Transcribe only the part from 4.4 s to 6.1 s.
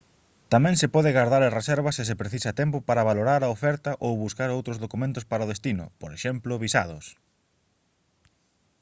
outros documentos para o destino por